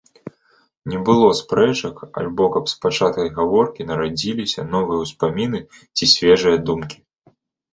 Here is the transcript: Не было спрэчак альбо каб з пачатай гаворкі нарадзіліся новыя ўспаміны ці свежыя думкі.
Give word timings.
Не 0.91 0.97
было 1.09 1.27
спрэчак 1.39 2.01
альбо 2.21 2.47
каб 2.55 2.63
з 2.71 2.79
пачатай 2.85 3.27
гаворкі 3.37 3.87
нарадзіліся 3.91 4.67
новыя 4.73 4.97
ўспаміны 5.05 5.59
ці 5.95 6.03
свежыя 6.17 6.57
думкі. 6.73 6.97